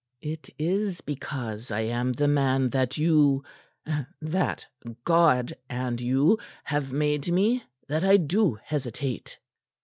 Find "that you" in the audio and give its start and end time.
2.71-3.43